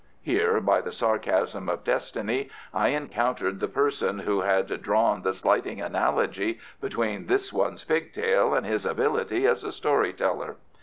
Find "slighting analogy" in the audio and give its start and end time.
5.31-6.59